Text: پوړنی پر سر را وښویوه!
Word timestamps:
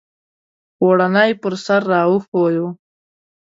پوړنی 0.77 1.31
پر 1.41 1.53
سر 1.65 1.81
را 1.91 2.01
وښویوه! 2.09 2.69